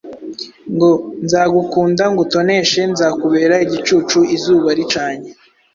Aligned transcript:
Ngo: 0.73 0.89
“Nzagukunda 1.23 2.03
ngutoneshe, 2.11 2.79
nzakubera 2.91 3.55
igicucu 3.65 4.19
izuba 4.35 4.69
ricanye, 4.77 5.29